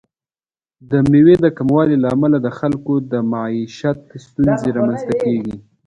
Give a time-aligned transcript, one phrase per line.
[0.89, 5.55] د میوې د کموالي له امله د خلکو د معیشت ستونزې رامنځته کیږي.